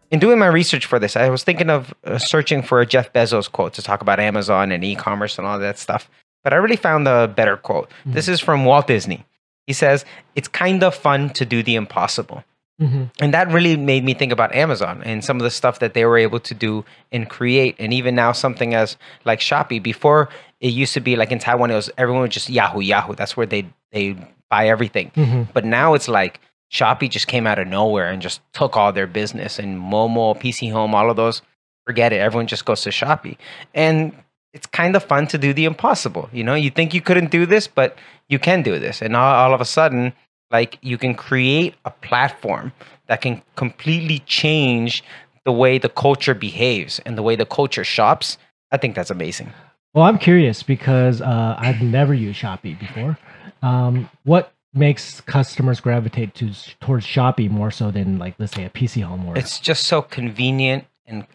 [0.09, 3.13] In doing my research for this, I was thinking of uh, searching for a Jeff
[3.13, 6.09] Bezos quote to talk about Amazon and e commerce and all that stuff.
[6.43, 7.89] But I really found a better quote.
[8.05, 9.23] This is from Walt Disney.
[9.67, 10.03] He says,
[10.35, 12.43] It's kind of fun to do the impossible.
[12.81, 13.09] Mhm.
[13.21, 16.03] And that really made me think about Amazon and some of the stuff that they
[16.03, 17.75] were able to do and create.
[17.79, 19.81] And even now, something as like Shopee.
[19.81, 20.27] Before,
[20.59, 23.13] it used to be like in Taiwan, it was everyone would just Yahoo, Yahoo.
[23.15, 24.15] That's where they they
[24.49, 25.11] buy everything.
[25.15, 25.47] Mhm.
[25.53, 26.41] But now it's like
[26.72, 29.58] Shopee just came out of nowhere and just took all their business.
[29.58, 31.42] And Momo, PC Home, all of those,
[31.86, 32.20] forget it.
[32.20, 33.36] Everyone just goes to Shopee.
[33.74, 34.12] And
[34.52, 36.28] it's kind of fun to do the impossible.
[36.32, 37.96] You know, you think you couldn't do this, but
[38.28, 39.02] you can do this.
[39.02, 40.12] And all, all of a sudden,
[40.50, 42.72] like you can create a platform
[43.06, 45.04] that can completely change
[45.44, 48.38] the way the culture behaves and the way the culture shops.
[48.72, 49.52] I think that's amazing.
[49.94, 53.16] Well, I'm curious because uh, I've never used Shopee before.
[53.62, 58.70] Um, what makes customers gravitate to towards Shopee more so than like let's say a
[58.70, 61.26] PC Home or It's just so convenient and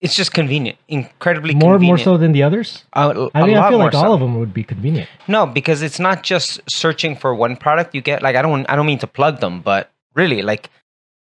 [0.00, 1.98] it's just convenient, incredibly more convenient.
[1.98, 2.84] more so than the others?
[2.92, 4.12] A, I mean, I feel like all so.
[4.14, 5.08] of them would be convenient.
[5.26, 7.94] No, because it's not just searching for one product.
[7.94, 10.70] You get like I don't I don't mean to plug them, but really like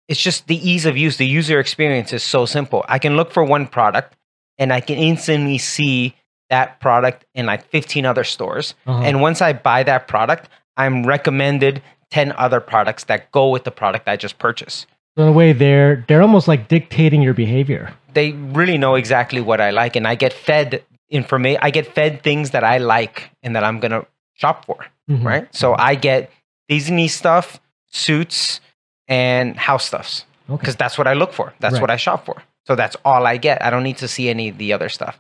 [0.08, 1.18] it's just the ease of use.
[1.18, 2.84] The user experience is so simple.
[2.88, 4.16] I can look for one product
[4.58, 6.16] and I can instantly see
[6.50, 8.76] that product in like 15 other stores.
[8.86, 9.02] Uh-huh.
[9.04, 11.82] And once I buy that product, I'm recommended
[12.12, 14.88] 10 other products that go with the product I just purchased.
[15.18, 17.94] So in a way, they're they're almost like dictating your behavior.
[18.14, 22.24] They really know exactly what I like and I get fed information I get fed
[22.24, 24.86] things that I like and that I'm to shop for.
[25.10, 25.24] Mhm.
[25.24, 25.48] right?
[25.56, 26.32] So I get
[26.70, 27.60] Disney stuff,
[27.92, 28.60] suits,
[29.08, 30.60] and house stuffs Okay.
[30.60, 31.54] because that's what I look for.
[31.60, 31.82] That's Right.
[31.82, 32.42] what I shop for.
[32.66, 33.64] So that's all I get.
[33.64, 35.20] I don't need to see any of the other stuff.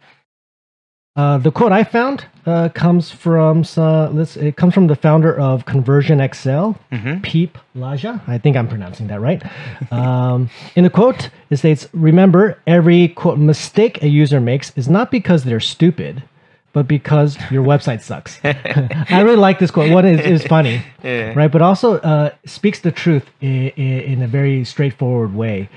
[1.15, 5.39] Uh, the quote I found uh, comes from uh, let's, it comes from the founder
[5.39, 8.19] of ConversionXL, Peep Laja.
[8.27, 9.43] I think I'm pronouncing that right.
[9.91, 15.11] Um, in the quote, it states, "Remember, every quote mistake a user makes is not
[15.11, 16.23] because they're stupid."
[16.71, 19.91] But because your website sucks, I really like this quote.
[19.91, 21.51] One is, is funny, right?
[21.51, 25.69] But also uh, speaks the truth in, in a very straightforward way.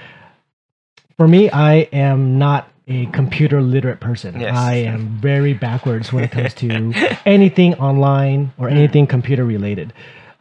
[1.18, 4.40] For me, I am not a computer literate person.
[4.40, 4.56] Yes.
[4.56, 6.92] I am very backwards when it comes to
[7.26, 9.92] anything online or anything computer related.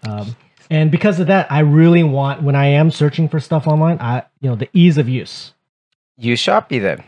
[0.07, 0.35] Um,
[0.69, 4.23] and because of that, I really want when I am searching for stuff online, I
[4.41, 5.53] you know the ease of use.
[6.17, 7.03] Use Shopee then.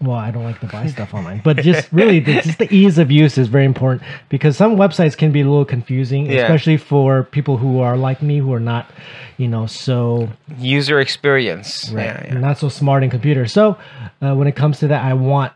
[0.00, 2.98] Well, I don't like to buy stuff online, but just really, the, just the ease
[2.98, 6.42] of use is very important because some websites can be a little confusing, Yeah.
[6.42, 8.90] especially for people who are like me, who are not,
[9.38, 10.28] you know, so
[10.58, 11.90] User experience.
[11.90, 12.38] right, Yeah, yeah.
[12.38, 13.52] not so smart in computers.
[13.52, 13.78] So
[14.20, 15.52] uh, when it comes to that, I want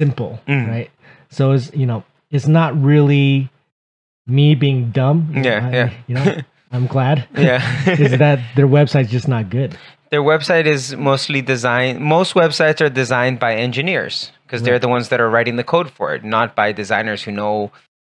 [0.00, 0.68] simple, Mm.
[0.68, 0.90] right?
[1.30, 3.48] So it's you know, it's not really
[4.26, 5.32] me being dumb.
[5.34, 5.90] Yeah, I- yeah.
[6.06, 6.36] You know,
[6.70, 7.26] I'm glad.
[7.36, 7.62] Yeah.
[7.98, 9.76] is that their website's just not good.
[10.10, 12.00] Their website is mostly designed.
[12.00, 15.90] Most websites are designed by engineers because they're the ones that are writing the code
[15.90, 17.70] for it, not by designers who know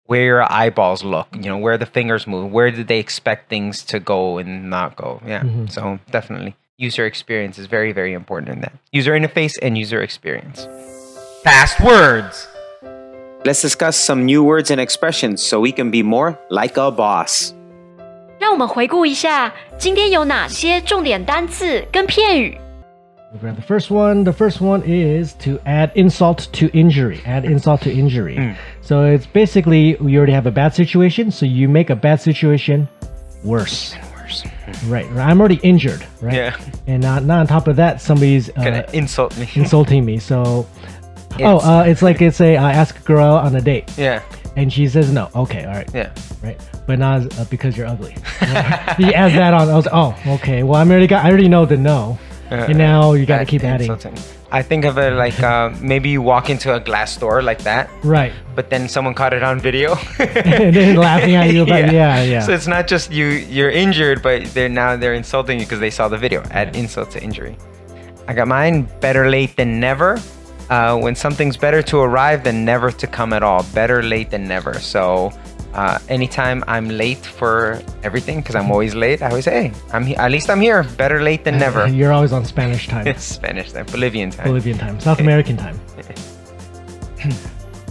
[0.06, 1.28] where your eyeballs look.
[1.34, 2.50] You know where the fingers move.
[2.50, 5.20] Where do they expect things to go and not go?
[5.26, 5.42] Yeah.
[5.42, 5.70] Mhm.
[5.70, 8.72] So definitely, user experience is very very important in that.
[8.90, 10.66] User interface and user experience.
[11.44, 12.48] Fast words.
[13.44, 17.52] Let's discuss some new words and expressions so we can be more like a boss.
[18.41, 22.57] 让我们回顾一下今天有哪些重点单字跟片语。
[23.33, 24.23] We'll grab the first one.
[24.23, 27.19] The first one is to add insult to injury.
[27.25, 28.55] Add insult to injury.
[28.81, 32.87] So it's basically you already have a bad situation, so you make a bad situation
[33.43, 33.95] worse.
[34.15, 34.45] Worse.
[34.87, 35.05] Right.
[35.17, 36.33] I'm already injured, right?
[36.35, 36.55] Yeah.
[36.87, 39.47] And not, not on top of that, somebody's Gonna uh, insult me.
[39.55, 40.19] insulting me.
[40.19, 40.65] So,
[41.41, 43.91] oh, It's- uh, it's like it's a I ask a girl out on a date,
[43.97, 44.21] yeah.
[44.56, 45.28] and she says no.
[45.34, 46.12] Okay, all right, Yeah.
[46.42, 46.60] right.
[46.86, 48.12] But not uh, because you're ugly.
[48.98, 49.68] he adds that on.
[49.68, 50.62] I was oh, okay.
[50.62, 51.24] Well, I'm already got.
[51.24, 52.18] I already know the no,
[52.50, 53.90] and now you got to keep adding.
[53.90, 54.18] insulting.
[54.50, 57.88] I think of it like uh, maybe you walk into a glass door like that,
[58.04, 58.32] Right.
[58.54, 59.94] but then someone caught it on video.
[60.18, 62.40] and then laughing at you about yeah, yeah.
[62.40, 65.88] So it's not just you you're injured, but they're now they're insulting you because they
[65.88, 66.42] saw the video.
[66.50, 67.56] Add insult to injury.
[68.28, 68.86] I got mine.
[69.00, 70.20] Better late than never.
[70.72, 73.62] Uh, when something's better to arrive than never to come at all.
[73.74, 74.74] Better late than never.
[74.94, 75.30] So.
[75.74, 80.04] Uh, anytime I'm late for everything, because I'm always late, I always say, "Hey, I'm
[80.04, 80.82] he- at least I'm here.
[81.02, 84.48] Better late than never." You're always on Spanish time, It's Spanish time, Bolivian time.
[84.48, 85.76] Bolivian time, South American time.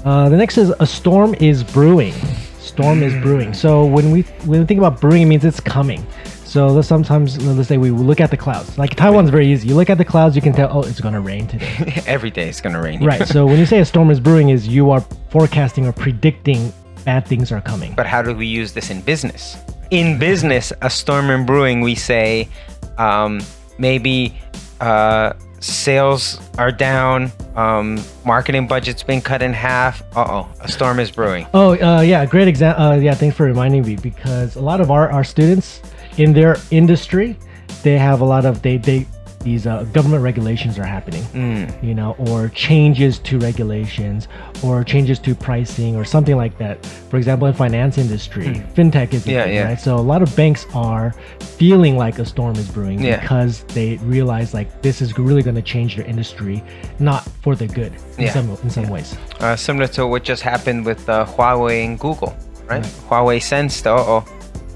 [0.06, 2.14] Uh, the next is a storm is brewing.
[2.60, 3.54] Storm is brewing.
[3.54, 6.06] So when we when we think about brewing, it means it's coming.
[6.52, 8.78] So sometimes let's say we look at the clouds.
[8.78, 9.70] Like Taiwan's very easy.
[9.70, 12.04] You look at the clouds, you can tell, oh, it's gonna rain today.
[12.06, 13.00] Every day it's gonna rain.
[13.00, 13.08] here.
[13.08, 13.26] right.
[13.26, 16.74] So when you say a storm is brewing, is you are forecasting or predicting
[17.06, 17.94] bad things are coming.
[17.96, 19.56] But how do we use this in business?
[19.92, 22.50] In business, a storm in brewing, we say
[22.98, 23.40] um,
[23.78, 24.38] maybe
[24.82, 30.02] uh, sales are down, um, marketing budget's been cut in half.
[30.18, 31.48] Uh oh, a storm is brewing.
[31.54, 32.84] Oh, uh, yeah, great example.
[32.84, 35.82] Uh, yeah, thanks for reminding me because a lot of our, our students
[36.18, 37.38] in their industry,
[37.84, 39.06] they have a lot of they they
[39.44, 41.84] these uh, government regulations are happening, Mm.
[41.84, 44.28] you know, or changes to regulations,
[44.64, 46.86] or changes to pricing, or something like that.
[47.10, 49.26] For example, in finance industry, fintech is.
[49.26, 49.64] Yeah, thing, yeah.
[49.70, 49.80] right.
[49.80, 53.20] So a lot of banks are feeling like a storm is brewing Yeah.
[53.20, 56.64] because they realize like this is really going to change their industry,
[57.00, 58.34] not for the good in Yeah.
[58.34, 59.18] some in some ways.
[59.40, 62.36] Uh, similar to what just happened with uh, Huawei and Google,
[62.70, 62.84] right?
[63.10, 64.24] Huawei sensed, uh oh,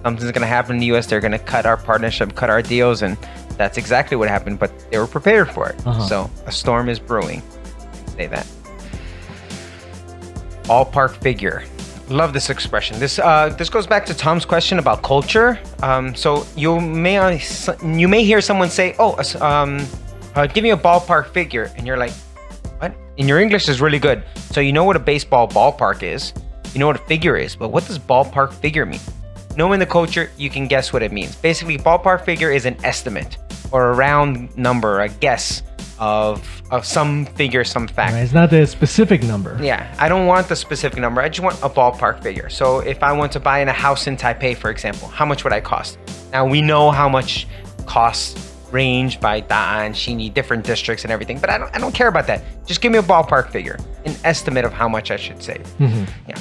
[0.06, 1.08] something's going to happen in the US.
[1.08, 3.02] They're going to cut our partnership, cut our deals.
[3.02, 3.18] And
[3.58, 5.76] that's exactly what happened, but they were prepared for it.
[5.84, 6.00] Uh-huh.
[6.08, 7.42] So a storm is brewing.
[8.16, 8.46] Say that.
[10.66, 11.64] Ballpark figure.
[12.08, 13.00] Love this expression.
[13.00, 15.60] This uh, this goes back to Tom's question about culture.
[15.82, 17.40] Um, so you may uh,
[17.84, 19.84] you may hear someone say, "Oh, um,
[20.36, 22.14] uh, give me a ballpark figure," and you're like,
[22.78, 26.32] "What?" And your English is really good, so you know what a baseball ballpark is.
[26.74, 29.02] You know what a figure is, but what does ballpark figure mean?
[29.58, 31.36] Knowing the culture, you can guess what it means.
[31.36, 33.38] Basically, ballpark figure is an estimate
[33.72, 35.64] or a round number, a guess
[35.98, 38.14] of of some figure, some fact.
[38.14, 38.22] Right?
[38.22, 39.58] It's not the specific number.
[39.62, 41.22] Yeah, I don't want the specific number.
[41.22, 42.50] I just want a ballpark figure.
[42.50, 45.44] So if I want to buy in a house in Taipei, for example, how much
[45.44, 45.98] would I cost?
[46.32, 47.48] Now we know how much
[47.86, 52.08] costs range by Da'an, Xinyi, different districts and everything, but I don't I don't care
[52.10, 52.44] about that.
[52.66, 55.66] Just give me a ballpark figure, an estimate of how much I should save.
[55.78, 56.30] Mm-hmm.
[56.30, 56.36] Yeah.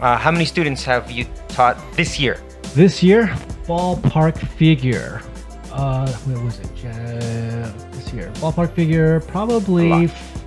[0.00, 2.40] Uh, how many students have you taught this year?
[2.74, 3.26] This year,
[3.66, 5.20] ballpark figure.
[5.72, 6.66] uh, what was it?
[6.84, 10.44] Uh, this year, ballpark figure, probably f-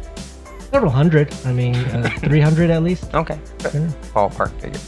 [0.71, 1.33] several hundred.
[1.45, 3.13] I mean, uh, 300 at least.
[3.13, 3.39] Okay.
[4.13, 4.79] Ballpark figure.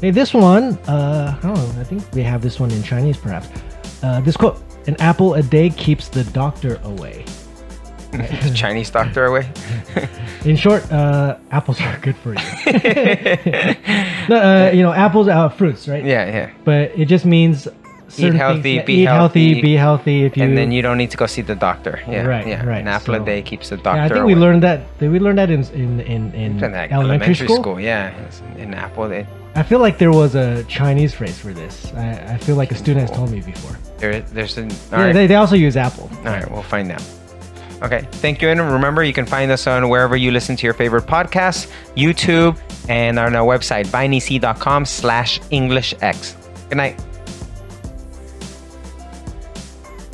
[0.00, 1.80] Hey, this one, uh, I don't know.
[1.80, 3.48] I think we have this one in Chinese, perhaps.
[4.02, 7.24] Uh, this quote: "An apple a day keeps the doctor away."
[8.18, 9.48] The Chinese doctor away.
[10.44, 12.40] In short, uh, apples are good for you.
[14.28, 16.04] no, uh, you know, apples are fruits, right?
[16.04, 16.50] yeah, yeah.
[16.64, 17.68] But it just means
[18.08, 20.24] certain healthy, things- be eat healthy, healthy, be healthy.
[20.24, 22.00] If you and then you don't need to go see the doctor.
[22.08, 22.64] Yeah, Right, yeah.
[22.64, 23.98] right, An apple a day keeps the doctor.
[23.98, 24.98] yeah, I think we learned that.
[24.98, 27.80] Did we learn that in in in, in like elementary, school?
[27.80, 28.14] Yeah,
[28.58, 29.08] an apple.
[29.08, 31.92] They, I feel like there was a Chinese phrase for this.
[31.94, 33.76] I, I feel like a student has told me before.
[33.98, 34.70] there, there's an.
[34.70, 35.12] Yeah, right.
[35.12, 36.10] they, they also use apple.
[36.18, 37.02] All right, we'll find out.
[37.82, 38.48] Okay, thank you.
[38.48, 42.58] And remember, you can find us on wherever you listen to your favorite podcasts, YouTube,
[42.88, 46.36] and on our website, binec.com slash EnglishX.
[46.68, 47.00] Good night.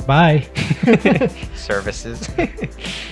[0.05, 0.47] Bye.
[1.55, 2.29] Services.